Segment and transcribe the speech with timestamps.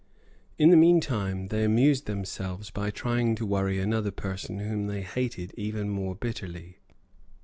[0.57, 5.53] In the meantime they amused themselves by trying to worry another person whom they hated
[5.55, 6.79] even more bitterly.